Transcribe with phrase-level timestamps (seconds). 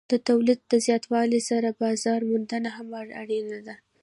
[0.11, 2.87] د تولید له زیاتوالي سره بازار موندنه هم
[3.21, 3.75] اړینه ده.